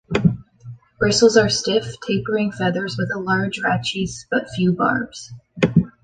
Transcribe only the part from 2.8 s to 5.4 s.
with a large rachis but few barbs.